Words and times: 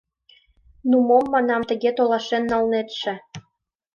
—Ну, 0.89 0.95
мом,— 1.07 1.25
манам,— 1.33 1.61
тыге 1.69 1.91
толашен 1.97 2.43
налнетше? 2.51 3.13